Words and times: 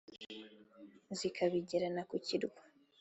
Zikabigerana 1.17 2.01
ku 2.09 2.15
kirwa, 2.25 2.61